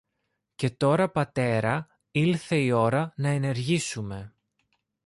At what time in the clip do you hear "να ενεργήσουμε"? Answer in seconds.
3.17-4.35